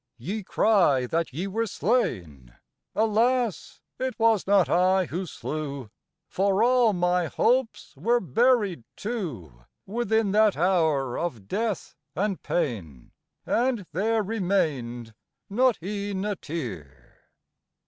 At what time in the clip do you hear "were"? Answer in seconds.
1.45-1.67, 7.95-8.19